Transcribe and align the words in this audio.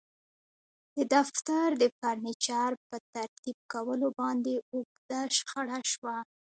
د 0.95 0.97
دفتر 1.15 1.67
د 1.81 1.83
فرنیچر 1.97 2.71
په 2.87 2.97
ترتیب 3.13 3.57
کولو 3.73 4.07
باندې 4.19 4.53
اوږده 4.73 5.21
شخړه 5.37 5.79
شوه 5.91 6.17